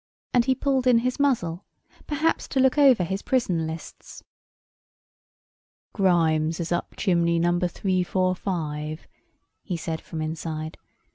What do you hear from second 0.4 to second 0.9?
he pulled